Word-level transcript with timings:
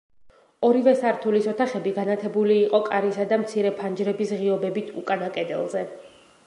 ორივე 0.69 0.93
სართულის 1.01 1.49
ოთახები 1.51 1.93
განათებული 1.99 2.57
იყო 2.63 2.81
კარისა 2.89 3.29
და 3.33 3.41
მცირე 3.45 3.75
ფანჯრების 3.83 4.35
ღიობებით 4.41 4.93
უკანა 5.03 5.31
კედელზე. 5.39 5.89